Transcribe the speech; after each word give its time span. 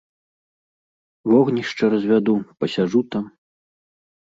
Вогнішча 1.33 1.85
развяду, 1.95 2.35
пасяджу 2.61 3.01
там. 3.15 3.23